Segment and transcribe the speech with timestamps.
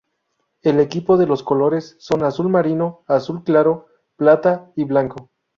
[0.63, 3.85] El equipo de los colores son azul marino, azul claro,
[4.17, 5.29] plata y blanco.